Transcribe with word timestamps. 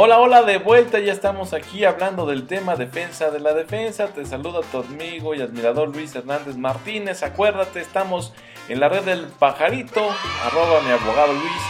Hola, 0.00 0.20
hola, 0.20 0.44
de 0.44 0.58
vuelta, 0.58 1.00
ya 1.00 1.12
estamos 1.12 1.52
aquí 1.52 1.84
hablando 1.84 2.24
del 2.24 2.46
tema 2.46 2.76
defensa 2.76 3.32
de 3.32 3.40
la 3.40 3.52
defensa. 3.52 4.06
Te 4.06 4.24
saluda 4.24 4.60
tu 4.70 4.78
amigo 4.78 5.34
y 5.34 5.40
admirador 5.40 5.88
Luis 5.88 6.14
Hernández 6.14 6.56
Martínez. 6.56 7.24
Acuérdate, 7.24 7.80
estamos 7.80 8.32
en 8.68 8.78
la 8.78 8.88
red 8.88 9.02
del 9.02 9.26
pajarito, 9.26 10.08
arroba 10.44 10.82
mi 10.82 10.92
abogado 10.92 11.32
Luis, 11.32 11.62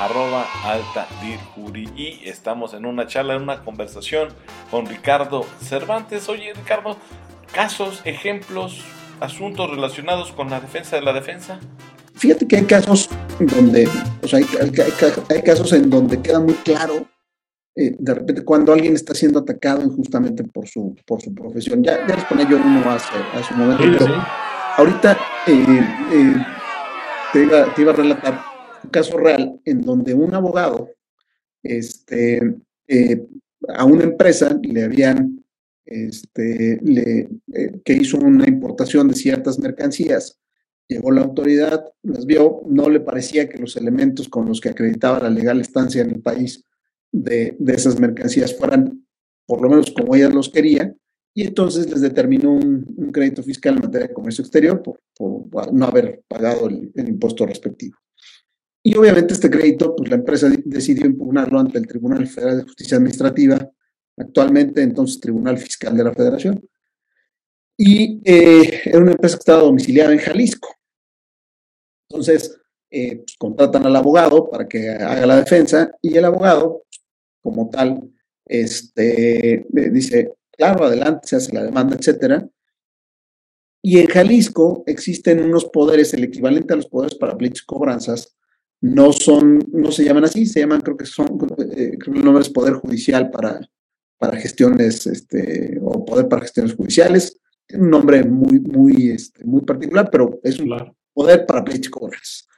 arroba 0.00 0.46
alta 0.64 1.06
y 1.94 2.26
estamos 2.26 2.72
en 2.72 2.86
una 2.86 3.06
charla, 3.06 3.34
en 3.34 3.42
una 3.42 3.62
conversación 3.62 4.28
con 4.70 4.86
Ricardo 4.86 5.44
Cervantes. 5.60 6.30
Oye, 6.30 6.54
Ricardo, 6.54 6.96
casos, 7.52 8.00
ejemplos, 8.06 8.80
asuntos 9.20 9.68
relacionados 9.68 10.32
con 10.32 10.48
la 10.48 10.58
defensa 10.58 10.96
de 10.96 11.02
la 11.02 11.12
defensa. 11.12 11.60
Fíjate 12.14 12.48
que 12.48 12.56
hay 12.56 12.64
casos 12.64 13.10
donde, 13.38 13.86
o 14.22 14.26
sea, 14.26 14.38
hay, 14.38 14.46
hay 15.28 15.42
casos 15.42 15.70
en 15.74 15.90
donde 15.90 16.22
queda 16.22 16.40
muy 16.40 16.54
claro 16.54 17.06
eh, 17.76 17.96
de 17.98 18.14
repente 18.14 18.44
cuando 18.44 18.72
alguien 18.72 18.94
está 18.94 19.14
siendo 19.14 19.40
atacado 19.40 19.82
injustamente 19.82 20.44
por 20.44 20.68
su, 20.68 20.94
por 21.04 21.20
su 21.20 21.34
profesión. 21.34 21.82
Ya, 21.82 22.06
ya 22.06 22.14
les 22.14 22.24
ponía 22.26 22.48
yo 22.48 22.56
uno 22.56 22.88
hace, 22.88 23.16
a 23.32 23.42
su 23.42 23.54
momento. 23.54 24.06
Ahorita 24.76 25.18
eh, 25.48 25.80
eh, 26.12 26.34
te, 27.32 27.42
iba, 27.42 27.74
te, 27.74 27.82
iba, 27.82 27.92
a 27.92 27.96
relatar 27.96 28.40
un 28.84 28.90
caso 28.90 29.18
real 29.18 29.60
en 29.64 29.82
donde 29.82 30.14
un 30.14 30.32
abogado 30.34 30.90
este, 31.64 32.54
a 33.68 33.84
una 33.84 34.04
empresa 34.04 34.56
le 34.62 34.84
habían, 34.84 35.44
este, 35.84 36.78
le, 36.80 37.28
que 37.84 37.92
hizo 37.92 38.18
una 38.18 38.46
importación 38.46 39.08
de 39.08 39.14
ciertas 39.14 39.58
mercancías, 39.58 40.38
llegó 40.86 41.10
la 41.10 41.22
autoridad, 41.22 41.84
las 42.02 42.24
vio, 42.24 42.62
no 42.68 42.88
le 42.88 43.00
parecía 43.00 43.48
que 43.48 43.58
los 43.58 43.76
elementos 43.76 44.28
con 44.28 44.46
los 44.46 44.60
que 44.60 44.68
acreditaba 44.68 45.18
la 45.18 45.30
legal 45.30 45.60
estancia 45.60 46.02
en 46.02 46.10
el 46.10 46.20
país 46.20 46.64
de, 47.14 47.56
esas 47.68 47.98
mercancías 48.00 48.56
fueran 48.56 49.06
por 49.46 49.62
lo 49.62 49.68
menos 49.68 49.90
como 49.92 50.14
ella 50.14 50.28
los 50.28 50.48
quería, 50.48 50.94
y 51.36 51.42
entonces 51.42 51.90
les 51.90 52.00
determinó 52.00 52.52
un, 52.52 53.10
crédito 53.12 53.42
fiscal 53.42 53.74
en 53.76 53.82
materia 53.82 54.08
de 54.08 54.14
comercio 54.14 54.42
exterior 54.42 54.82
por, 54.82 54.98
no 55.72 55.86
haber 55.86 56.22
pagado 56.26 56.68
el, 56.68 56.90
impuesto 56.96 57.46
respectivo. 57.46 57.96
Y 58.82 58.96
obviamente 58.96 59.34
este 59.34 59.50
crédito, 59.50 59.94
pues 59.94 60.10
la 60.10 60.16
empresa 60.16 60.50
decidió 60.64 61.06
impugnarlo 61.06 61.58
ante 61.58 61.78
el 61.78 61.86
Tribunal 61.86 62.26
Federal 62.26 62.58
de 62.58 62.64
Justicia 62.64 62.96
Administrativa, 62.96 63.70
actualmente 64.16 64.82
entonces 64.82 65.20
Tribunal 65.20 65.58
Fiscal 65.58 65.96
de 65.96 66.04
la 66.04 66.12
Federación. 66.12 66.68
Y 67.76 68.20
eh, 68.24 68.80
era 68.84 68.98
una 68.98 69.12
empresa 69.12 69.36
que 69.36 69.40
estaba 69.40 69.62
domiciliada 69.62 70.12
en 70.12 70.18
Jalisco. 70.18 70.68
Entonces, 72.08 72.56
eh, 72.90 73.16
pues, 73.16 73.36
contratan 73.36 73.86
al 73.86 73.96
abogado 73.96 74.48
para 74.48 74.68
que 74.68 74.88
haga 74.90 75.26
la 75.26 75.36
defensa 75.36 75.92
y 76.00 76.16
el 76.16 76.24
abogado 76.24 76.84
como 77.44 77.68
tal, 77.68 78.10
este, 78.46 79.66
dice, 79.68 80.32
claro, 80.56 80.86
adelante, 80.86 81.28
se 81.28 81.36
hace 81.36 81.52
la 81.52 81.62
demanda, 81.62 81.94
etcétera. 81.94 82.48
Y 83.82 83.98
en 83.98 84.06
Jalisco 84.06 84.82
existen 84.86 85.44
unos 85.44 85.66
poderes, 85.66 86.14
el 86.14 86.24
equivalente 86.24 86.72
a 86.72 86.76
los 86.76 86.86
poderes 86.86 87.16
para 87.16 87.36
pleitos 87.36 87.62
y 87.62 87.66
cobranzas, 87.66 88.34
no 88.80 89.12
son, 89.12 89.58
no 89.72 89.92
se 89.92 90.04
llaman 90.04 90.24
así, 90.24 90.46
se 90.46 90.60
llaman, 90.60 90.80
creo 90.80 90.96
que 90.96 91.04
son, 91.04 91.26
eh, 91.58 91.96
creo 91.98 92.14
que 92.14 92.18
el 92.18 92.24
nombre 92.24 92.42
es 92.42 92.48
Poder 92.48 92.74
Judicial 92.74 93.30
para, 93.30 93.60
para 94.18 94.38
gestiones, 94.38 95.06
este, 95.06 95.78
o 95.82 96.02
Poder 96.02 96.28
para 96.28 96.42
gestiones 96.42 96.74
judiciales, 96.74 97.38
tiene 97.66 97.84
un 97.84 97.90
nombre 97.90 98.24
muy, 98.24 98.60
muy, 98.60 99.10
este, 99.10 99.44
muy 99.44 99.60
particular, 99.60 100.08
pero 100.10 100.40
es 100.42 100.58
un 100.58 100.74
poder 101.12 101.44
para 101.44 101.62
pleitos 101.62 101.88
y 101.88 101.90
cobranzas. 101.90 102.48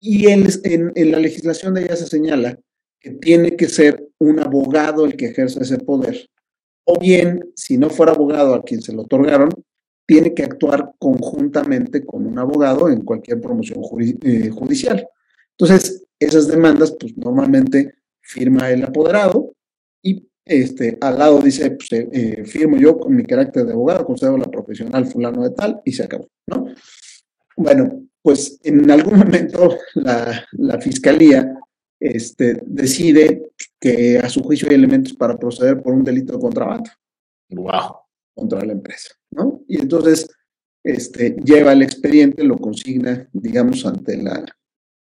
Y 0.00 0.28
en, 0.28 0.46
en, 0.62 0.92
en, 0.94 1.10
la 1.10 1.18
legislación 1.18 1.74
de 1.74 1.82
ella 1.82 1.96
se 1.96 2.06
señala 2.06 2.58
que 3.00 3.10
tiene 3.12 3.56
que 3.56 3.68
ser 3.68 4.08
un 4.18 4.38
abogado 4.38 5.06
el 5.06 5.16
que 5.16 5.26
ejerza 5.26 5.62
ese 5.62 5.78
poder. 5.78 6.28
O 6.84 6.98
bien, 6.98 7.40
si 7.54 7.78
no 7.78 7.88
fuera 7.90 8.12
abogado 8.12 8.54
a 8.54 8.62
quien 8.62 8.82
se 8.82 8.92
lo 8.92 9.02
otorgaron, 9.02 9.50
tiene 10.06 10.34
que 10.34 10.42
actuar 10.42 10.92
conjuntamente 10.98 12.04
con 12.04 12.26
un 12.26 12.38
abogado 12.38 12.88
en 12.90 13.02
cualquier 13.02 13.40
promoción 13.40 13.80
eh, 14.22 14.50
judicial. 14.50 15.06
Entonces, 15.52 16.04
esas 16.18 16.48
demandas, 16.48 16.96
pues 16.98 17.16
normalmente 17.16 17.94
firma 18.20 18.70
el 18.70 18.84
apoderado 18.84 19.54
y 20.02 20.28
este, 20.44 20.98
al 21.00 21.18
lado 21.18 21.38
dice, 21.40 21.70
pues, 21.70 21.92
eh, 21.92 22.08
eh, 22.12 22.44
firmo 22.44 22.76
yo 22.76 22.98
con 22.98 23.14
mi 23.14 23.24
carácter 23.24 23.64
de 23.66 23.72
abogado, 23.72 24.04
concedo 24.04 24.36
la 24.36 24.50
profesional 24.50 25.06
fulano 25.06 25.42
de 25.42 25.50
tal 25.50 25.80
y 25.84 25.92
se 25.92 26.02
acabó, 26.02 26.28
¿no? 26.46 26.66
Bueno, 27.56 28.02
pues 28.22 28.58
en 28.64 28.90
algún 28.90 29.18
momento 29.18 29.76
la, 29.94 30.44
la 30.52 30.80
fiscalía 30.80 31.54
este, 32.00 32.60
decide 32.66 33.50
que 33.78 34.18
a 34.18 34.28
su 34.28 34.42
juicio 34.42 34.68
hay 34.68 34.74
elementos 34.74 35.12
para 35.12 35.38
proceder 35.38 35.82
por 35.82 35.92
un 35.92 36.02
delito 36.02 36.32
de 36.32 36.40
contrabando. 36.40 36.90
Wow. 37.50 37.96
Contra 38.34 38.64
la 38.64 38.72
empresa, 38.72 39.14
¿no? 39.30 39.62
Y 39.68 39.80
entonces 39.80 40.28
este, 40.82 41.36
lleva 41.44 41.72
el 41.72 41.82
expediente, 41.82 42.42
lo 42.42 42.56
consigna, 42.56 43.28
digamos, 43.32 43.84
ante, 43.84 44.16
la, 44.16 44.44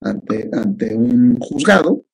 ante, 0.02 0.50
ante 0.52 0.96
un 0.96 1.38
juzgado 1.40 2.06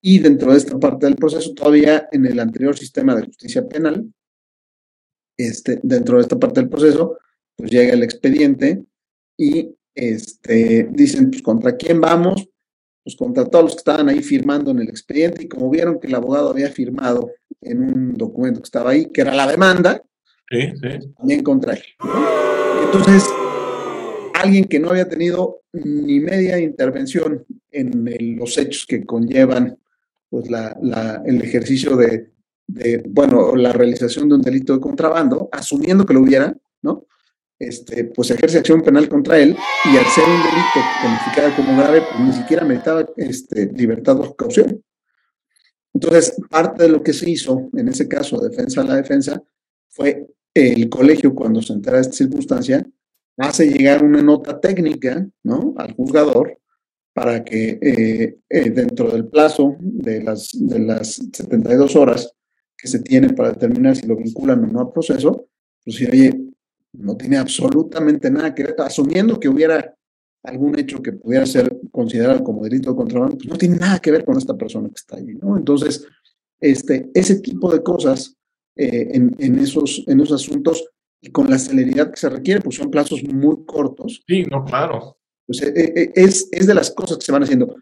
y 0.00 0.20
dentro 0.20 0.52
de 0.52 0.58
esta 0.58 0.78
parte 0.78 1.06
del 1.06 1.16
proceso, 1.16 1.52
todavía 1.52 2.08
en 2.12 2.26
el 2.26 2.38
anterior 2.38 2.78
sistema 2.78 3.16
de 3.16 3.24
justicia 3.24 3.66
penal, 3.66 4.12
este, 5.36 5.80
dentro 5.82 6.16
de 6.16 6.22
esta 6.22 6.38
parte 6.38 6.60
del 6.60 6.68
proceso, 6.68 7.18
pues 7.56 7.70
llega 7.70 7.92
el 7.92 8.04
expediente 8.04 8.84
y 9.36 9.74
este, 9.94 10.88
dicen, 10.92 11.30
pues, 11.30 11.42
¿contra 11.42 11.76
quién 11.76 12.00
vamos? 12.00 12.48
Pues 13.06 13.14
contra 13.14 13.44
todos 13.44 13.66
los 13.66 13.74
que 13.74 13.78
estaban 13.78 14.08
ahí 14.08 14.20
firmando 14.20 14.72
en 14.72 14.80
el 14.80 14.88
expediente 14.88 15.44
y 15.44 15.48
como 15.48 15.70
vieron 15.70 16.00
que 16.00 16.08
el 16.08 16.14
abogado 16.16 16.50
había 16.50 16.70
firmado 16.70 17.30
en 17.60 17.80
un 17.80 18.14
documento 18.14 18.60
que 18.60 18.64
estaba 18.64 18.90
ahí, 18.90 19.06
que 19.06 19.20
era 19.20 19.32
la 19.32 19.46
demanda, 19.46 20.02
también 21.16 21.44
contra 21.44 21.74
él. 21.74 21.84
Entonces, 22.84 23.24
alguien 24.34 24.64
que 24.64 24.80
no 24.80 24.90
había 24.90 25.08
tenido 25.08 25.60
ni 25.72 26.18
media 26.18 26.58
intervención 26.58 27.46
en 27.70 28.36
los 28.36 28.58
hechos 28.58 28.84
que 28.86 29.06
conllevan 29.06 29.78
pues 30.28 30.50
la, 30.50 30.76
el 31.24 31.40
ejercicio 31.42 31.94
de, 31.94 32.32
de, 32.66 33.04
bueno, 33.08 33.54
la 33.54 33.72
realización 33.72 34.28
de 34.28 34.34
un 34.34 34.42
delito 34.42 34.72
de 34.72 34.80
contrabando, 34.80 35.48
asumiendo 35.52 36.04
que 36.04 36.14
lo 36.14 36.22
hubiera, 36.22 36.56
¿no? 36.82 37.06
Este, 37.58 38.04
pues 38.04 38.30
ejerce 38.30 38.58
acción 38.58 38.82
penal 38.82 39.08
contra 39.08 39.38
él 39.38 39.56
y 39.84 39.96
al 39.96 40.04
ser 40.06 40.24
un 40.24 40.42
delito 40.42 40.80
calificado 41.02 41.56
como 41.56 41.78
grave, 41.78 42.02
pues 42.02 42.20
ni 42.20 42.32
siquiera 42.32 42.64
meritaba 42.64 43.06
este, 43.16 43.66
libertad 43.72 44.16
bajo 44.16 44.36
caución. 44.36 44.82
Entonces, 45.94 46.36
parte 46.50 46.82
de 46.82 46.90
lo 46.90 47.02
que 47.02 47.14
se 47.14 47.30
hizo 47.30 47.70
en 47.74 47.88
ese 47.88 48.06
caso, 48.06 48.38
defensa 48.38 48.82
a 48.82 48.84
la 48.84 48.96
defensa, 48.96 49.42
fue 49.88 50.26
el 50.52 50.88
colegio, 50.88 51.34
cuando 51.34 51.62
se 51.62 51.72
entera 51.72 51.96
de 51.96 52.02
esta 52.02 52.16
circunstancia, 52.16 52.86
hace 53.38 53.66
llegar 53.66 54.04
una 54.04 54.22
nota 54.22 54.60
técnica 54.60 55.26
¿no? 55.42 55.74
al 55.76 55.94
juzgador 55.94 56.58
para 57.14 57.42
que 57.42 57.78
eh, 57.80 58.38
eh, 58.48 58.70
dentro 58.70 59.10
del 59.10 59.26
plazo 59.28 59.76
de 59.80 60.22
las, 60.22 60.50
de 60.52 60.78
las 60.80 61.14
72 61.32 61.96
horas 61.96 62.30
que 62.76 62.88
se 62.88 62.98
tiene 62.98 63.32
para 63.32 63.52
determinar 63.52 63.96
si 63.96 64.06
lo 64.06 64.16
vinculan 64.16 64.64
o 64.64 64.66
no 64.66 64.80
al 64.80 64.92
proceso, 64.92 65.48
pues 65.82 65.96
si, 65.96 66.04
oye, 66.04 66.45
no 66.98 67.16
tiene 67.16 67.36
absolutamente 67.36 68.30
nada 68.30 68.54
que 68.54 68.64
ver, 68.64 68.76
asumiendo 68.78 69.38
que 69.38 69.48
hubiera 69.48 69.94
algún 70.42 70.78
hecho 70.78 71.02
que 71.02 71.12
pudiera 71.12 71.44
ser 71.44 71.76
considerado 71.90 72.42
como 72.44 72.62
delito 72.62 72.90
de 72.90 72.96
contrabando, 72.96 73.36
pues 73.36 73.48
no 73.48 73.56
tiene 73.56 73.76
nada 73.76 73.98
que 73.98 74.12
ver 74.12 74.24
con 74.24 74.36
esta 74.38 74.56
persona 74.56 74.88
que 74.88 74.94
está 74.94 75.16
allí, 75.16 75.34
¿no? 75.34 75.56
Entonces, 75.56 76.06
este, 76.60 77.10
ese 77.14 77.40
tipo 77.40 77.72
de 77.72 77.82
cosas 77.82 78.36
eh, 78.76 79.08
en, 79.12 79.34
en, 79.38 79.58
esos, 79.58 80.04
en 80.06 80.20
esos 80.20 80.42
asuntos 80.42 80.88
y 81.20 81.30
con 81.30 81.50
la 81.50 81.58
celeridad 81.58 82.10
que 82.10 82.16
se 82.18 82.28
requiere, 82.28 82.60
pues 82.60 82.76
son 82.76 82.90
plazos 82.90 83.22
muy 83.24 83.64
cortos. 83.64 84.22
Sí, 84.26 84.44
no, 84.44 84.64
claro. 84.64 85.18
Pues 85.46 85.62
eh, 85.62 85.72
eh, 85.74 86.12
es, 86.14 86.48
es 86.52 86.66
de 86.66 86.74
las 86.74 86.90
cosas 86.90 87.18
que 87.18 87.24
se 87.24 87.32
van 87.32 87.42
haciendo. 87.42 87.74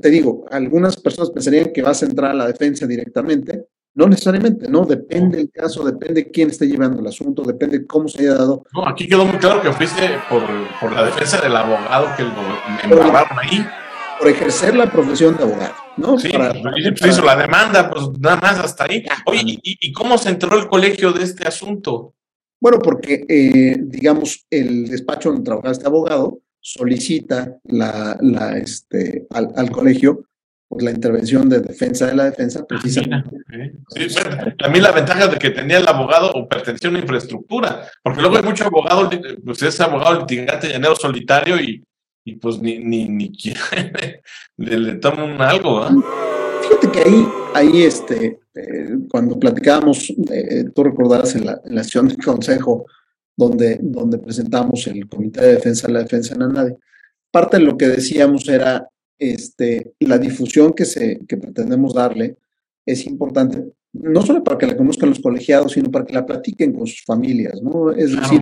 Te 0.00 0.10
digo, 0.10 0.46
algunas 0.50 0.96
personas 0.96 1.30
pensarían 1.30 1.72
que 1.72 1.82
vas 1.82 2.02
a 2.02 2.06
entrar 2.06 2.30
a 2.30 2.34
la 2.34 2.46
defensa 2.46 2.86
directamente, 2.86 3.66
no 3.94 4.06
necesariamente, 4.06 4.68
¿no? 4.68 4.84
Depende 4.84 5.40
el 5.40 5.50
caso, 5.50 5.84
depende 5.84 6.30
quién 6.30 6.50
esté 6.50 6.66
llevando 6.66 7.00
el 7.00 7.06
asunto, 7.06 7.42
depende 7.42 7.86
cómo 7.86 8.08
se 8.08 8.20
haya 8.22 8.34
dado. 8.34 8.64
No, 8.72 8.86
aquí 8.86 9.08
quedó 9.08 9.24
muy 9.24 9.38
claro 9.38 9.60
que 9.60 9.72
fuiste 9.72 10.18
por, 10.28 10.42
por 10.80 10.92
la 10.92 11.04
defensa 11.04 11.40
del 11.40 11.56
abogado 11.56 12.08
que 12.16 12.22
lo 12.22 12.96
embarraron 12.96 13.38
ahí. 13.38 13.66
Por 14.18 14.28
ejercer 14.28 14.76
la 14.76 14.90
profesión 14.90 15.34
de 15.38 15.44
abogado, 15.44 15.74
¿no? 15.96 16.18
Sí, 16.18 16.28
para, 16.28 16.52
pues, 16.52 17.06
hizo 17.06 17.24
la 17.24 17.36
demanda, 17.36 17.90
pues 17.90 18.10
nada 18.18 18.36
más 18.36 18.58
hasta 18.58 18.84
ahí. 18.84 19.02
Oye, 19.24 19.40
¿y, 19.46 19.58
¿y, 19.62 19.92
cómo 19.92 20.18
se 20.18 20.28
entró 20.28 20.58
el 20.58 20.68
colegio 20.68 21.12
de 21.12 21.24
este 21.24 21.48
asunto? 21.48 22.14
Bueno, 22.60 22.80
porque, 22.80 23.24
eh, 23.26 23.76
digamos, 23.80 24.44
el 24.50 24.88
despacho 24.88 25.30
donde 25.30 25.44
trabajaba 25.44 25.72
este 25.72 25.86
abogado 25.86 26.38
solicita 26.60 27.56
la, 27.64 28.18
la, 28.20 28.58
este, 28.58 29.26
al, 29.30 29.48
al 29.56 29.70
colegio 29.70 30.26
por 30.70 30.84
la 30.84 30.92
intervención 30.92 31.48
de 31.48 31.58
defensa 31.58 32.06
de 32.06 32.14
la 32.14 32.26
defensa, 32.26 32.64
precisamente. 32.64 33.28
Sí, 33.88 34.06
también 34.56 34.84
la 34.84 34.92
ventaja 34.92 35.26
de 35.26 35.36
que 35.36 35.50
tenía 35.50 35.78
el 35.78 35.88
abogado 35.88 36.30
o 36.30 36.48
pertenecía 36.48 36.88
a 36.88 36.92
una 36.92 37.00
infraestructura, 37.00 37.88
porque 38.04 38.20
luego 38.20 38.36
hay 38.36 38.44
mucho 38.44 38.66
abogado, 38.66 39.10
pues 39.44 39.60
es 39.62 39.80
abogado 39.80 40.20
litigante 40.20 40.68
llanero 40.68 40.94
solitario 40.94 41.60
y, 41.60 41.82
y 42.24 42.36
pues 42.36 42.60
ni, 42.60 42.78
ni, 42.78 43.08
ni 43.08 43.32
le, 44.58 44.78
le 44.78 44.94
toman 44.94 45.42
algo, 45.42 45.82
¿ah? 45.82 45.92
fíjate 46.62 46.88
que 46.92 47.00
ahí, 47.00 47.28
ahí 47.52 47.82
este, 47.82 48.38
eh, 48.54 48.96
cuando 49.10 49.40
platicábamos, 49.40 50.08
eh, 50.30 50.66
tú 50.72 50.84
recordarás 50.84 51.34
en 51.34 51.46
la, 51.46 51.60
en 51.64 51.74
la 51.74 51.82
sesión 51.82 52.06
de 52.06 52.16
consejo 52.16 52.86
donde, 53.36 53.80
donde 53.82 54.18
presentamos 54.18 54.86
el 54.86 55.08
Comité 55.08 55.40
de 55.40 55.54
Defensa 55.54 55.88
de 55.88 55.94
la 55.94 56.02
Defensa 56.04 56.36
en 56.36 56.52
nadie, 56.52 56.76
parte 57.32 57.56
de 57.56 57.64
lo 57.64 57.76
que 57.76 57.88
decíamos 57.88 58.48
era 58.48 58.86
este, 59.20 59.92
la 60.00 60.18
difusión 60.18 60.72
que, 60.72 60.84
se, 60.84 61.20
que 61.28 61.36
pretendemos 61.36 61.94
darle 61.94 62.36
es 62.86 63.06
importante, 63.06 63.62
no 63.92 64.22
solo 64.22 64.42
para 64.42 64.58
que 64.58 64.66
la 64.66 64.76
conozcan 64.76 65.10
los 65.10 65.20
colegiados, 65.20 65.72
sino 65.72 65.90
para 65.90 66.06
que 66.06 66.14
la 66.14 66.26
platiquen 66.26 66.72
con 66.72 66.86
sus 66.86 67.04
familias, 67.04 67.60
¿no? 67.62 67.92
Es 67.92 68.16
decir, 68.16 68.40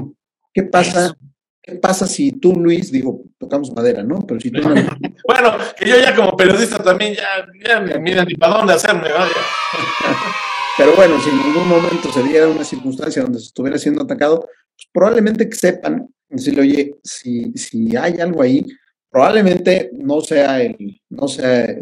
¿qué 0.54 0.62
pasa? 0.62 1.14
¿Qué 1.60 1.75
pasa 1.75 2.06
si 2.06 2.32
tú, 2.32 2.54
Luis, 2.54 2.90
digo, 2.90 3.25
tocamos 3.36 3.75
madera, 3.75 4.02
¿no? 4.02 4.25
Pero 4.26 4.40
si 4.40 4.50
tú... 4.50 4.62
bueno, 5.26 5.52
que 5.78 5.88
yo 5.88 5.96
ya 6.00 6.14
como 6.14 6.36
periodista 6.36 6.78
también 6.82 7.14
ya, 7.14 7.46
ya 7.66 7.80
me 7.80 7.98
mira 7.98 8.25
ni 8.25 8.34
para 8.34 8.58
dónde 8.58 8.72
hacerme, 8.72 9.10
vaya. 9.10 9.32
Pero 10.78 10.94
bueno, 10.94 11.20
si 11.20 11.28
en 11.28 11.40
algún 11.40 11.69
momento 11.69 12.12
se 12.12 12.22
diera 12.22 12.46
una 12.46 12.62
circunstancia 12.62 13.22
donde 13.22 13.40
se 13.40 13.46
estuviera 13.46 13.76
siendo 13.78 14.04
atacado, 14.04 14.48
pues 14.76 14.88
probablemente 14.92 15.48
que 15.48 15.56
sepan, 15.56 16.08
decirle, 16.28 16.60
oye, 16.60 16.94
si, 17.02 17.52
si 17.54 17.96
hay 17.96 18.20
algo 18.20 18.42
ahí, 18.42 18.64
probablemente 19.10 19.90
no 19.93 20.20
sea, 20.20 20.62
el, 20.62 21.00
no 21.10 21.28
sea 21.28 21.76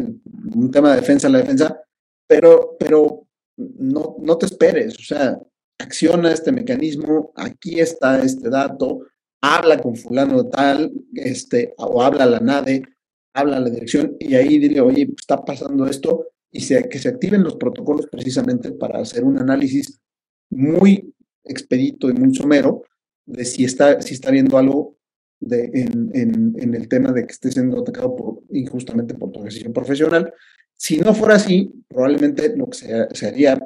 un 0.54 0.70
tema 0.70 0.90
de 0.90 1.00
defensa 1.00 1.28
la 1.28 1.38
defensa, 1.38 1.80
pero, 2.26 2.76
pero 2.78 3.26
no, 3.56 4.16
no 4.20 4.38
te 4.38 4.46
esperes, 4.46 4.98
o 4.98 5.02
sea, 5.02 5.38
acciona 5.78 6.32
este 6.32 6.52
mecanismo, 6.52 7.32
aquí 7.36 7.80
está 7.80 8.22
este 8.22 8.48
dato, 8.48 9.00
habla 9.40 9.78
con 9.78 9.96
fulano 9.96 10.46
tal, 10.48 10.92
este, 11.14 11.74
o 11.78 12.02
habla 12.02 12.24
a 12.24 12.30
la 12.30 12.40
NADE, 12.40 12.82
habla 13.34 13.58
a 13.58 13.60
la 13.60 13.70
dirección 13.70 14.16
y 14.18 14.34
ahí 14.34 14.58
dile, 14.58 14.80
oye, 14.80 15.08
está 15.16 15.44
pasando 15.44 15.86
esto 15.86 16.28
y 16.50 16.60
que 16.60 16.98
se 16.98 17.08
activen 17.08 17.42
los 17.42 17.56
protocolos 17.56 18.06
precisamente 18.06 18.72
para 18.72 19.00
hacer 19.00 19.24
un 19.24 19.38
análisis 19.38 20.00
muy 20.50 21.14
expedito 21.44 22.08
y 22.08 22.14
muy 22.14 22.34
somero 22.34 22.82
de 23.26 23.44
si 23.44 23.64
está, 23.64 24.00
si 24.00 24.14
está 24.14 24.30
viendo 24.30 24.56
algo 24.56 24.95
de, 25.40 25.70
en, 25.74 26.10
en, 26.14 26.56
en, 26.58 26.74
el 26.74 26.88
tema 26.88 27.12
de 27.12 27.26
que 27.26 27.32
esté 27.32 27.50
siendo 27.50 27.80
atacado 27.80 28.16
por, 28.16 28.42
injustamente 28.50 29.14
por 29.14 29.30
tu 29.32 29.42
decisión 29.42 29.72
profesional. 29.72 30.32
Si 30.74 30.98
no 30.98 31.14
fuera 31.14 31.36
así, 31.36 31.72
probablemente 31.88 32.54
lo 32.56 32.68
que 32.68 32.78
se, 32.78 33.08
se 33.12 33.26
haría 33.26 33.58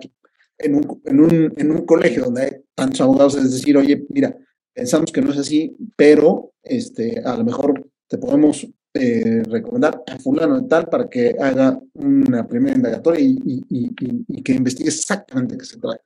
en 0.59 0.75
un, 0.75 1.03
en, 1.05 1.21
un, 1.21 1.53
en 1.57 1.71
un 1.71 1.87
colegio 1.87 2.25
donde 2.25 2.43
hay 2.43 2.51
tantos 2.75 3.01
abogados 3.01 3.37
es 3.37 3.53
decir, 3.53 3.77
oye, 3.77 4.05
mira, 4.09 4.37
pensamos 4.73 5.11
que 5.13 5.21
no 5.23 5.33
es 5.33 5.39
así, 5.39 5.77
pero 5.97 6.53
este, 6.63 7.21
a 7.25 7.37
lo 7.37 7.45
mejor 7.45 7.91
te 8.07 8.19
podemos 8.19 8.67
eh, 8.95 9.43
recomendar 9.45 10.03
a 10.07 10.19
fulano 10.19 10.61
de 10.61 10.69
tal 10.69 10.89
para 10.89 11.09
que 11.09 11.37
haga 11.39 11.81
una 11.95 12.47
primera 12.47 12.77
indagatoria 12.77 13.21
y, 13.21 13.39
y, 13.45 13.65
y, 13.69 14.25
y 14.29 14.43
que 14.43 14.53
investigue 14.53 14.89
exactamente 14.89 15.57
qué 15.57 15.65
se 15.65 15.79
trata. 15.79 16.03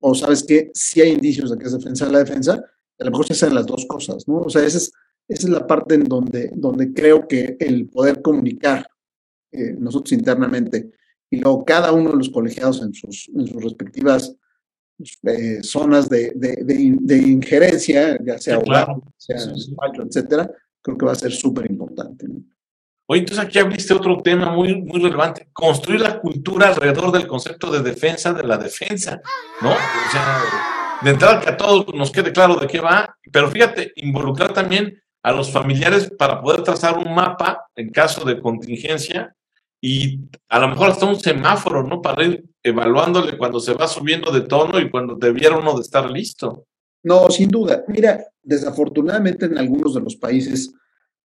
O 0.00 0.14
sabes 0.14 0.42
que 0.42 0.70
si 0.74 1.00
hay 1.00 1.12
indicios 1.12 1.50
de 1.50 1.58
que 1.58 1.66
es 1.66 1.72
defensa 1.72 2.06
de 2.06 2.12
la 2.12 2.18
defensa, 2.18 2.62
a 2.98 3.04
lo 3.04 3.10
mejor 3.10 3.26
se 3.26 3.32
hacen 3.32 3.54
las 3.54 3.66
dos 3.66 3.86
cosas, 3.86 4.26
¿no? 4.28 4.38
O 4.38 4.50
sea, 4.50 4.64
esa 4.64 4.78
es, 4.78 4.92
esa 5.28 5.46
es 5.46 5.52
la 5.52 5.66
parte 5.66 5.94
en 5.94 6.04
donde, 6.04 6.50
donde 6.54 6.92
creo 6.92 7.26
que 7.26 7.56
el 7.58 7.88
poder 7.88 8.22
comunicar 8.22 8.86
eh, 9.52 9.74
nosotros 9.78 10.12
internamente 10.12 10.90
y 11.30 11.38
luego 11.38 11.64
cada 11.64 11.92
uno 11.92 12.10
de 12.10 12.16
los 12.16 12.30
colegiados 12.30 12.82
en 12.82 12.94
sus, 12.94 13.30
en 13.34 13.46
sus 13.46 13.62
respectivas 13.62 14.34
eh, 15.24 15.62
zonas 15.62 16.08
de, 16.08 16.32
de, 16.36 16.96
de, 17.00 17.16
injerencia, 17.18 18.16
ya 18.24 18.38
sea 18.38 18.60
claro. 18.60 19.02
sea 19.16 19.38
etcétera, 19.38 20.50
creo 20.80 20.96
que 20.96 21.06
va 21.06 21.12
a 21.12 21.16
ser 21.16 21.32
súper 21.32 21.68
importante. 21.68 22.28
¿no? 22.28 22.42
Oye, 23.06 23.20
entonces 23.20 23.44
aquí 23.44 23.58
abriste 23.58 23.92
otro 23.92 24.22
tema 24.22 24.52
muy, 24.52 24.80
muy 24.80 25.00
relevante, 25.00 25.48
construir 25.52 26.00
la 26.00 26.20
cultura 26.20 26.68
alrededor 26.68 27.12
del 27.12 27.26
concepto 27.26 27.70
de 27.70 27.82
defensa 27.82 28.32
de 28.32 28.44
la 28.44 28.56
defensa, 28.56 29.20
¿no? 29.60 29.70
O 29.70 30.10
sea, 30.10 30.38
de 31.04 31.10
entrada 31.10 31.40
que 31.40 31.50
a 31.50 31.56
todos 31.56 31.94
nos 31.94 32.10
quede 32.10 32.32
claro 32.32 32.56
de 32.56 32.66
qué 32.66 32.80
va, 32.80 33.16
pero 33.30 33.50
fíjate, 33.50 33.92
involucrar 33.96 34.52
también 34.52 35.02
a 35.22 35.32
los 35.32 35.50
familiares 35.50 36.10
para 36.18 36.40
poder 36.40 36.62
trazar 36.62 36.98
un 36.98 37.14
mapa 37.14 37.66
en 37.76 37.90
caso 37.90 38.24
de 38.24 38.40
contingencia 38.40 39.34
y 39.80 40.20
a 40.48 40.58
lo 40.58 40.68
mejor 40.68 40.90
hasta 40.90 41.06
un 41.06 41.20
semáforo, 41.20 41.82
¿no? 41.82 42.00
Para 42.00 42.24
ir 42.24 42.44
evaluándole 42.62 43.36
cuando 43.36 43.60
se 43.60 43.74
va 43.74 43.86
subiendo 43.86 44.32
de 44.32 44.42
tono 44.42 44.80
y 44.80 44.90
cuando 44.90 45.14
debiera 45.14 45.58
uno 45.58 45.74
de 45.74 45.82
estar 45.82 46.10
listo. 46.10 46.66
No, 47.02 47.28
sin 47.30 47.48
duda. 47.48 47.84
Mira, 47.88 48.26
desafortunadamente 48.42 49.44
en 49.44 49.58
algunos 49.58 49.94
de 49.94 50.00
los 50.00 50.16
países 50.16 50.72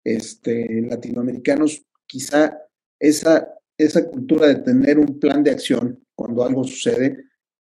este, 0.04 0.82
latinoamericanos, 0.90 1.82
quizá 2.06 2.58
esa, 3.00 3.48
esa 3.78 4.06
cultura 4.10 4.48
de 4.48 4.56
tener 4.56 5.00
un 5.00 5.20
plan 5.20 5.42
de 5.42 5.52
acción 5.52 6.04
cuando 6.14 6.44
algo 6.44 6.66
sucede, 6.66 7.29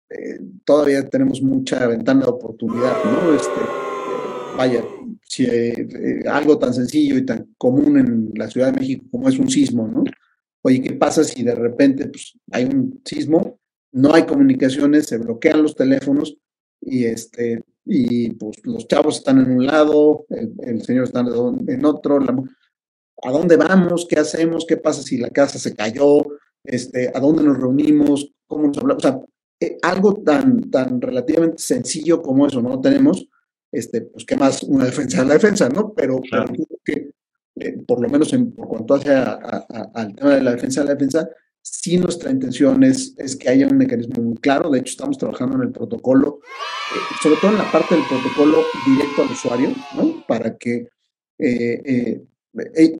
eh, 0.09 0.39
todavía 0.63 1.07
tenemos 1.09 1.41
mucha 1.41 1.85
ventana 1.87 2.21
de 2.21 2.29
oportunidad, 2.29 2.95
¿no? 3.03 3.33
Este, 3.33 3.59
vaya, 4.55 4.83
si 5.23 5.45
eh, 5.45 6.23
algo 6.29 6.57
tan 6.57 6.73
sencillo 6.73 7.17
y 7.17 7.25
tan 7.25 7.53
común 7.57 7.99
en 7.99 8.31
la 8.35 8.49
Ciudad 8.49 8.71
de 8.71 8.79
México 8.79 9.05
como 9.11 9.27
es 9.27 9.37
un 9.37 9.49
sismo, 9.49 9.87
¿no? 9.87 10.03
Oye, 10.61 10.81
¿qué 10.81 10.93
pasa 10.93 11.23
si 11.23 11.43
de 11.43 11.55
repente 11.55 12.07
pues, 12.07 12.37
hay 12.51 12.65
un 12.65 13.01
sismo, 13.05 13.59
no 13.91 14.13
hay 14.13 14.25
comunicaciones, 14.25 15.07
se 15.07 15.17
bloquean 15.17 15.63
los 15.63 15.75
teléfonos 15.75 16.37
y, 16.81 17.05
este, 17.05 17.63
y 17.85 18.33
pues 18.33 18.57
los 18.63 18.87
chavos 18.87 19.17
están 19.17 19.39
en 19.39 19.51
un 19.51 19.65
lado, 19.65 20.25
el, 20.29 20.81
señor 20.83 21.05
está 21.05 21.21
en 21.21 21.85
otro, 21.85 22.19
¿a 23.23 23.31
dónde 23.31 23.55
vamos? 23.57 24.05
¿Qué 24.09 24.19
hacemos? 24.19 24.65
¿Qué 24.65 24.77
pasa 24.77 25.01
si 25.01 25.17
la 25.17 25.29
casa 25.29 25.59
se 25.59 25.73
cayó? 25.73 26.19
Este, 26.63 27.11
¿A 27.13 27.19
dónde 27.19 27.43
nos 27.43 27.57
reunimos? 27.57 28.33
¿Cómo 28.45 28.67
nos 28.67 28.77
hablamos? 28.77 29.05
O 29.05 29.07
sea, 29.07 29.21
eh, 29.59 29.77
algo 29.81 30.21
tan, 30.23 30.69
tan 30.69 31.01
relativamente 31.01 31.61
sencillo 31.61 32.21
como 32.21 32.47
eso, 32.47 32.61
¿no? 32.61 32.79
Tenemos, 32.79 33.27
este, 33.71 34.01
pues, 34.01 34.25
¿qué 34.25 34.35
más? 34.35 34.63
Una 34.63 34.85
defensa 34.85 35.21
de 35.21 35.27
la 35.27 35.33
defensa, 35.33 35.69
¿no? 35.69 35.93
Pero, 35.93 36.19
claro. 36.21 36.51
pero 36.51 36.79
que 36.83 37.11
eh, 37.59 37.77
por 37.87 38.01
lo 38.01 38.09
menos 38.09 38.31
en, 38.33 38.51
por 38.51 38.67
cuanto 38.67 38.93
hace 38.93 39.11
al 39.11 40.15
tema 40.15 40.35
de 40.35 40.43
la 40.43 40.51
defensa 40.51 40.81
de 40.81 40.87
la 40.87 40.93
defensa, 40.93 41.27
sí 41.71 41.97
nuestra 41.97 42.31
intención 42.31 42.83
es, 42.83 43.13
es, 43.17 43.35
que 43.35 43.49
haya 43.49 43.67
un 43.67 43.77
mecanismo 43.77 44.23
muy 44.23 44.37
claro. 44.37 44.69
De 44.69 44.79
hecho, 44.79 44.91
estamos 44.91 45.17
trabajando 45.17 45.55
en 45.55 45.63
el 45.63 45.71
protocolo, 45.71 46.39
eh, 46.95 47.15
sobre 47.21 47.37
todo 47.41 47.51
en 47.51 47.57
la 47.57 47.71
parte 47.71 47.95
del 47.95 48.03
protocolo 48.05 48.63
directo 48.85 49.23
al 49.23 49.31
usuario, 49.31 49.69
¿no? 49.95 50.23
Para 50.27 50.57
que 50.57 50.87
eh, 51.39 51.81
eh, 51.85 52.99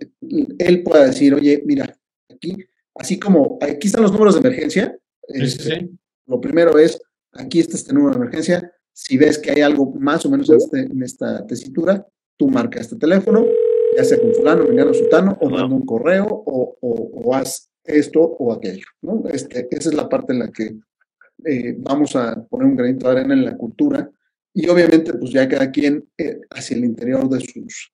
él 0.59 0.83
pueda 0.83 1.05
decir, 1.05 1.33
oye, 1.33 1.61
mira, 1.65 1.97
aquí, 2.29 2.55
así 2.95 3.19
como 3.19 3.57
aquí 3.61 3.87
están 3.87 4.03
los 4.03 4.11
números 4.11 4.35
de 4.35 4.41
emergencia. 4.41 4.97
Sí, 5.27 5.49
sí, 5.49 5.59
sí. 5.59 5.97
Lo 6.27 6.39
primero 6.39 6.77
es, 6.77 7.01
aquí 7.33 7.59
está 7.59 7.75
este 7.75 7.93
número 7.93 8.11
de 8.11 8.25
emergencia. 8.25 8.71
Si 8.93 9.17
ves 9.17 9.37
que 9.37 9.51
hay 9.51 9.61
algo 9.61 9.93
más 9.99 10.25
o 10.25 10.29
menos 10.29 10.49
en, 10.49 10.57
este, 10.57 10.79
en 10.81 11.03
esta 11.03 11.45
tesitura, 11.45 12.05
tú 12.37 12.49
marca 12.49 12.79
este 12.79 12.95
teléfono, 12.95 13.45
ya 13.95 14.03
sea 14.03 14.19
con 14.19 14.33
fulano, 14.33 14.67
veniano, 14.67 14.93
sultano, 14.93 15.37
o 15.41 15.49
manda 15.49 15.75
un 15.75 15.85
correo, 15.85 16.25
o, 16.25 16.77
o, 16.81 17.11
o, 17.23 17.35
haz 17.35 17.69
esto 17.83 18.21
o 18.21 18.53
aquello, 18.53 18.85
¿no? 19.01 19.23
Este, 19.29 19.67
esa 19.71 19.89
es 19.89 19.95
la 19.95 20.09
parte 20.09 20.33
en 20.33 20.39
la 20.39 20.51
que 20.51 20.77
eh, 21.45 21.75
vamos 21.77 22.15
a 22.15 22.43
poner 22.43 22.67
un 22.67 22.75
granito 22.75 23.07
de 23.07 23.19
arena 23.19 23.33
en 23.33 23.45
la 23.45 23.55
cultura 23.55 24.09
y 24.53 24.67
obviamente 24.67 25.13
pues 25.13 25.31
ya 25.31 25.47
cada 25.47 25.71
quien 25.71 26.09
eh, 26.17 26.41
hacia 26.49 26.75
el 26.75 26.83
interior 26.83 27.29
de 27.29 27.39
sus, 27.39 27.93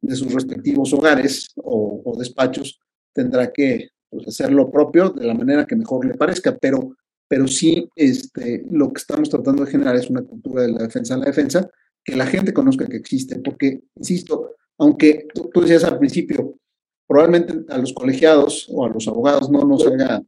de 0.00 0.16
sus 0.16 0.34
respectivos 0.34 0.92
hogares 0.92 1.52
o, 1.56 2.02
o 2.04 2.18
despachos 2.18 2.80
tendrá 3.12 3.52
que 3.52 3.90
pues, 4.10 4.28
hacer 4.28 4.52
lo 4.52 4.70
propio 4.70 5.10
de 5.10 5.26
la 5.26 5.34
manera 5.34 5.66
que 5.66 5.76
mejor 5.76 6.04
le 6.04 6.14
parezca, 6.14 6.56
pero, 6.56 6.96
pero 7.32 7.48
sí 7.48 7.88
este, 7.96 8.62
lo 8.70 8.92
que 8.92 8.98
estamos 8.98 9.30
tratando 9.30 9.64
de 9.64 9.70
generar 9.70 9.96
es 9.96 10.10
una 10.10 10.20
cultura 10.20 10.64
de 10.64 10.72
la 10.72 10.82
defensa 10.82 11.14
en 11.14 11.20
la 11.20 11.26
defensa, 11.26 11.66
que 12.04 12.14
la 12.14 12.26
gente 12.26 12.52
conozca 12.52 12.86
que 12.86 12.98
existe, 12.98 13.38
porque, 13.38 13.84
insisto, 13.94 14.50
aunque 14.76 15.28
tú, 15.32 15.48
tú, 15.50 15.62
decías 15.62 15.82
al 15.84 15.98
principio, 15.98 16.58
probablemente 17.06 17.64
a 17.72 17.78
los 17.78 17.94
colegiados 17.94 18.68
o 18.70 18.84
a 18.84 18.90
los 18.90 19.08
abogados 19.08 19.48
no 19.48 19.64
nos 19.64 19.86
haga, 19.86 20.22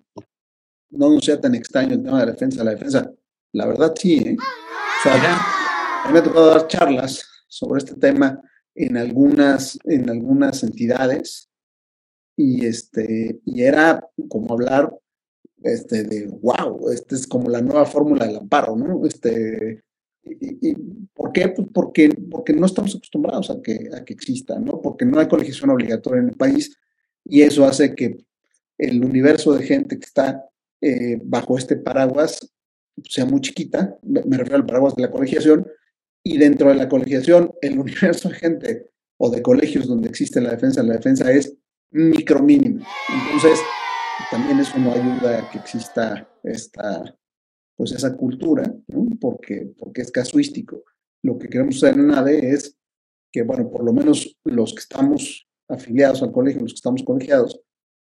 no 0.88 1.10
nos 1.10 1.26
sea 1.26 1.38
tan 1.38 1.54
extraño 1.54 1.92
el 1.92 2.02
tema 2.02 2.20
de 2.20 2.24
la 2.24 2.32
defensa. 2.32 2.64
La 2.64 2.70
defensa, 2.70 3.12
la 3.52 3.66
verdad 3.66 3.92
sí, 3.94 4.22
¿eh? 4.24 4.36
O 4.40 5.02
sea, 5.02 6.04
a 6.04 6.06
mí 6.06 6.12
me 6.14 6.20
ha 6.20 6.22
tocado 6.22 6.46
dar 6.46 6.68
charlas 6.68 7.22
sobre 7.48 7.80
este 7.80 7.96
tema 7.96 8.40
en 8.74 8.96
algunas, 8.96 9.78
en 9.84 10.08
algunas 10.08 10.62
entidades 10.62 11.50
y, 12.34 12.64
este, 12.64 13.42
y 13.44 13.62
era 13.62 14.08
como 14.30 14.54
hablar 14.54 14.90
este, 15.64 16.04
de, 16.04 16.26
wow, 16.26 16.90
esta 16.90 17.14
es 17.16 17.26
como 17.26 17.50
la 17.50 17.60
nueva 17.60 17.86
fórmula 17.86 18.26
del 18.26 18.36
amparo, 18.36 18.76
¿no? 18.76 19.04
Este, 19.06 19.82
¿Y, 20.22 20.70
y 20.70 20.74
por 21.12 21.32
qué? 21.32 21.48
Pues 21.48 21.68
porque, 21.72 22.10
porque 22.30 22.52
no 22.52 22.66
estamos 22.66 22.94
acostumbrados 22.94 23.50
a 23.50 23.60
que, 23.60 23.90
a 23.92 24.04
que 24.04 24.12
exista, 24.12 24.58
¿no? 24.58 24.80
Porque 24.80 25.04
no 25.04 25.18
hay 25.18 25.26
colegiación 25.26 25.70
obligatoria 25.70 26.20
en 26.20 26.28
el 26.28 26.36
país 26.36 26.76
y 27.24 27.42
eso 27.42 27.64
hace 27.64 27.94
que 27.94 28.24
el 28.78 29.04
universo 29.04 29.52
de 29.54 29.64
gente 29.64 29.98
que 29.98 30.04
está 30.04 30.48
eh, 30.80 31.18
bajo 31.22 31.56
este 31.56 31.76
paraguas 31.76 32.54
sea 33.08 33.24
muy 33.24 33.40
chiquita, 33.40 33.98
me 34.02 34.36
refiero 34.36 34.56
al 34.56 34.66
paraguas 34.66 34.94
de 34.94 35.02
la 35.02 35.10
colegiación, 35.10 35.66
y 36.22 36.38
dentro 36.38 36.68
de 36.68 36.76
la 36.76 36.88
colegiación, 36.88 37.52
el 37.60 37.78
universo 37.78 38.28
de 38.28 38.34
gente 38.34 38.90
o 39.16 39.30
de 39.30 39.42
colegios 39.42 39.86
donde 39.86 40.08
existe 40.08 40.40
la 40.40 40.50
defensa, 40.50 40.82
la 40.82 40.94
defensa 40.94 41.30
es 41.30 41.56
micro 41.90 42.40
mínimo. 42.40 42.84
Entonces, 43.08 43.60
también 44.30 44.60
eso 44.60 44.78
no 44.78 44.92
ayuda 44.92 45.38
a 45.38 45.50
que 45.50 45.58
exista 45.58 46.28
esta, 46.42 47.16
pues 47.76 47.92
esa 47.92 48.16
cultura, 48.16 48.62
¿no? 48.88 49.08
porque, 49.20 49.72
porque 49.78 50.02
es 50.02 50.10
casuístico. 50.10 50.84
Lo 51.22 51.38
que 51.38 51.48
queremos 51.48 51.82
hacer 51.82 51.98
en 51.98 52.10
ADE 52.10 52.50
es 52.50 52.76
que, 53.32 53.42
bueno, 53.42 53.70
por 53.70 53.84
lo 53.84 53.92
menos 53.92 54.36
los 54.44 54.74
que 54.74 54.80
estamos 54.80 55.48
afiliados 55.68 56.22
al 56.22 56.32
colegio, 56.32 56.60
los 56.62 56.72
que 56.72 56.76
estamos 56.76 57.02
colegiados, 57.02 57.60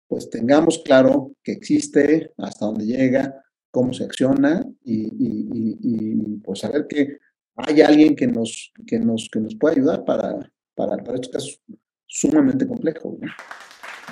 pues 0.08 0.28
tengamos 0.28 0.82
claro 0.84 1.34
que 1.42 1.52
existe, 1.52 2.32
hasta 2.36 2.66
dónde 2.66 2.84
llega, 2.84 3.42
cómo 3.70 3.94
se 3.94 4.04
acciona 4.04 4.62
y, 4.84 6.38
pues 6.44 6.60
saber 6.60 6.86
que 6.86 7.18
hay 7.56 7.80
alguien 7.80 8.14
que 8.14 8.26
nos, 8.26 8.72
que 8.86 8.98
nos, 8.98 9.28
que 9.32 9.40
nos 9.40 9.54
puede 9.54 9.76
ayudar 9.76 10.04
para, 10.04 10.52
para, 10.74 10.96
para 10.98 11.14
estos 11.14 11.30
casos 11.30 11.62
sumamente 12.06 12.66
complejos. 12.66 13.18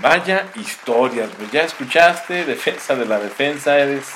Vaya 0.03 0.51
historias, 0.57 1.29
pues 1.37 1.53
ya 1.53 1.65
escuchaste, 1.65 2.47
defensa 2.47 2.97
de 2.97 3.05
la 3.05 3.19
defensa, 3.19 3.79
eres 3.79 4.11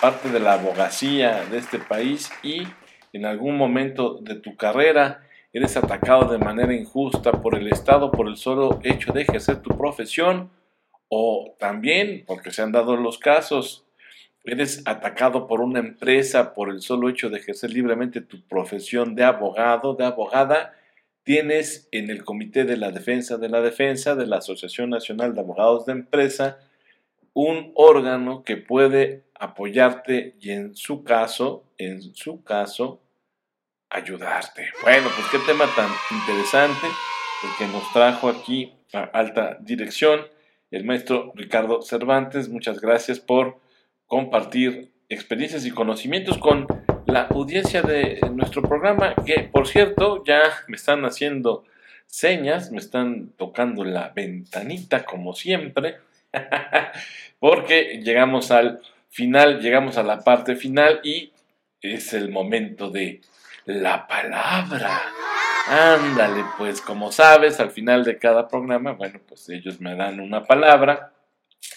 parte 0.00 0.30
de 0.30 0.40
la 0.40 0.54
abogacía 0.54 1.44
de 1.44 1.58
este 1.58 1.78
país 1.78 2.32
y 2.42 2.66
en 3.12 3.24
algún 3.24 3.56
momento 3.56 4.18
de 4.20 4.34
tu 4.34 4.56
carrera 4.56 5.22
eres 5.52 5.76
atacado 5.76 6.32
de 6.32 6.38
manera 6.38 6.74
injusta 6.74 7.30
por 7.30 7.54
el 7.54 7.68
Estado 7.68 8.10
por 8.10 8.26
el 8.26 8.36
solo 8.36 8.80
hecho 8.82 9.12
de 9.12 9.22
ejercer 9.22 9.62
tu 9.62 9.78
profesión 9.78 10.50
o 11.08 11.54
también, 11.60 12.24
porque 12.26 12.50
se 12.50 12.62
han 12.62 12.72
dado 12.72 12.96
los 12.96 13.18
casos, 13.18 13.86
eres 14.42 14.82
atacado 14.86 15.46
por 15.46 15.60
una 15.60 15.78
empresa 15.78 16.52
por 16.52 16.68
el 16.68 16.82
solo 16.82 17.08
hecho 17.08 17.30
de 17.30 17.38
ejercer 17.38 17.70
libremente 17.70 18.22
tu 18.22 18.42
profesión 18.48 19.14
de 19.14 19.22
abogado, 19.22 19.94
de 19.94 20.04
abogada, 20.04 20.74
tienes 21.28 21.90
en 21.92 22.08
el 22.08 22.24
Comité 22.24 22.64
de 22.64 22.78
la 22.78 22.90
Defensa 22.90 23.36
de 23.36 23.50
la 23.50 23.60
Defensa 23.60 24.14
de 24.14 24.26
la 24.26 24.38
Asociación 24.38 24.88
Nacional 24.88 25.34
de 25.34 25.40
Abogados 25.42 25.84
de 25.84 25.92
Empresa 25.92 26.58
un 27.34 27.70
órgano 27.74 28.42
que 28.44 28.56
puede 28.56 29.24
apoyarte 29.38 30.36
y 30.40 30.52
en 30.52 30.74
su 30.74 31.04
caso, 31.04 31.66
en 31.76 32.00
su 32.14 32.42
caso, 32.44 33.02
ayudarte. 33.90 34.70
Bueno, 34.80 35.10
pues 35.14 35.28
qué 35.30 35.38
tema 35.46 35.66
tan 35.76 35.90
interesante 36.18 36.86
el 37.44 37.50
que 37.58 37.70
nos 37.74 37.92
trajo 37.92 38.30
aquí 38.30 38.72
a 38.94 39.02
alta 39.02 39.58
dirección 39.60 40.22
el 40.70 40.84
maestro 40.84 41.32
Ricardo 41.34 41.82
Cervantes. 41.82 42.48
Muchas 42.48 42.80
gracias 42.80 43.20
por 43.20 43.60
compartir 44.06 44.94
experiencias 45.10 45.66
y 45.66 45.72
conocimientos 45.72 46.38
con 46.38 46.66
la 47.08 47.22
audiencia 47.22 47.80
de 47.82 48.20
nuestro 48.32 48.62
programa, 48.62 49.14
que 49.24 49.40
por 49.40 49.66
cierto 49.66 50.22
ya 50.24 50.42
me 50.68 50.76
están 50.76 51.04
haciendo 51.04 51.64
señas, 52.06 52.70
me 52.70 52.78
están 52.78 53.30
tocando 53.36 53.82
la 53.82 54.12
ventanita 54.14 55.04
como 55.04 55.32
siempre, 55.34 55.96
porque 57.40 58.00
llegamos 58.04 58.50
al 58.50 58.80
final, 59.08 59.60
llegamos 59.60 59.96
a 59.96 60.02
la 60.02 60.22
parte 60.22 60.54
final 60.54 61.00
y 61.02 61.32
es 61.80 62.12
el 62.12 62.30
momento 62.30 62.90
de 62.90 63.22
la 63.64 64.06
palabra. 64.06 65.00
Ándale, 65.66 66.44
pues 66.58 66.82
como 66.82 67.10
sabes, 67.10 67.58
al 67.58 67.70
final 67.70 68.04
de 68.04 68.18
cada 68.18 68.48
programa, 68.48 68.92
bueno, 68.92 69.18
pues 69.26 69.48
ellos 69.48 69.80
me 69.80 69.96
dan 69.96 70.20
una 70.20 70.44
palabra 70.44 71.12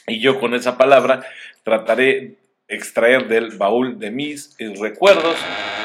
y 0.07 0.19
yo 0.19 0.39
con 0.39 0.53
esa 0.53 0.77
palabra 0.77 1.23
trataré 1.63 2.35
extraer 2.71 3.27
del 3.27 3.57
baúl 3.57 3.99
de 3.99 4.11
mis 4.11 4.55
recuerdos 4.79 5.35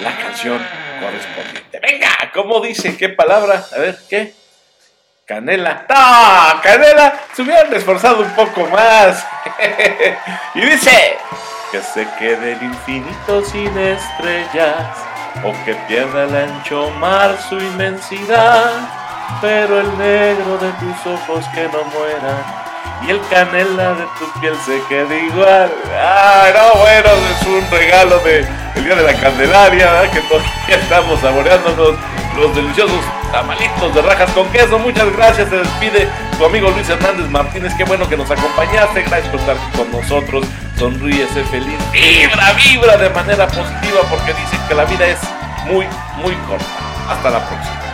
la 0.02 0.16
canción 0.16 0.59
correspondiente. 1.00 1.81
Venga, 1.81 2.09
¿cómo 2.33 2.61
dice? 2.61 2.97
¿Qué 2.97 3.09
palabra? 3.09 3.64
A 3.75 3.78
ver, 3.78 3.99
¿qué? 4.09 4.33
Canela. 5.26 5.85
¡No! 5.88 6.62
¡Canela! 6.62 7.21
Se 7.35 7.43
hubieran 7.43 7.75
esforzado 7.75 8.23
un 8.23 8.31
poco 8.31 8.66
más. 8.69 9.26
y 10.55 10.61
dice 10.61 11.16
que 11.73 11.81
se 11.83 12.07
quede 12.19 12.52
el 12.52 12.62
infinito 12.62 13.45
sin 13.45 13.76
estrellas 13.76 14.97
o 15.43 15.52
que 15.64 15.75
pierda 15.88 16.25
el 16.25 16.37
ancho 16.37 16.90
mar 16.90 17.37
su 17.49 17.57
inmensidad, 17.57 18.88
pero 19.40 19.81
el 19.81 19.99
negro 19.99 20.57
de 20.59 20.71
tus 20.73 21.07
ojos 21.07 21.45
que 21.52 21.64
no 21.64 21.83
muera 21.85 22.66
y 23.07 23.11
el 23.11 23.21
canela 23.28 23.95
de 23.95 24.05
tu 24.19 24.40
piel 24.40 24.57
se 24.64 24.81
quede 24.88 25.25
igual. 25.26 25.71
Ah, 25.95 26.49
no, 26.55 26.81
bueno, 26.81 27.09
es 27.31 27.47
un 27.47 27.71
regalo 27.71 28.19
de 28.21 28.47
el 28.76 28.85
día 28.85 28.95
de 28.95 29.02
la 29.02 29.14
Candelaria, 29.14 30.11
que 30.11 30.21
todavía 30.23 30.50
estamos 30.69 31.21
saboreándonos 31.21 31.95
los 32.37 32.55
deliciosos 32.55 33.00
tamalitos 33.33 33.95
de 33.95 34.02
rajas 34.02 34.31
con 34.33 34.49
queso. 34.50 34.78
Muchas 34.78 35.11
gracias, 35.16 35.49
se 35.49 35.57
despide 35.57 36.09
tu 36.38 36.45
amigo 36.45 36.71
Luis 36.71 36.88
Hernández 36.88 37.28
Martínez. 37.31 37.73
Qué 37.76 37.85
bueno 37.85 38.09
que 38.09 38.16
nos 38.16 38.31
acompañaste, 38.31 39.02
gracias 39.02 39.28
por 39.28 39.40
estar 39.40 39.57
con 39.76 39.90
nosotros. 39.90 40.47
Sonríe, 40.78 41.26
sé 41.28 41.43
feliz, 41.45 41.78
vibra, 41.93 42.52
vibra 42.52 42.97
de 42.99 43.11
manera 43.11 43.47
positiva 43.47 44.00
porque 44.11 44.35
dicen 44.35 44.61
que 44.69 44.75
la 44.75 44.85
vida 44.85 45.07
es 45.07 45.21
muy, 45.64 45.87
muy 46.19 46.35
corta. 46.47 46.66
Hasta 47.09 47.31
la 47.31 47.49
próxima. 47.49 47.86